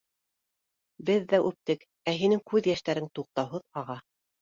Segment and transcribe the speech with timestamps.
[1.09, 4.05] Беҙ ҙә үптек, ә һинең йәштәрең туҡтауһыҙ аға.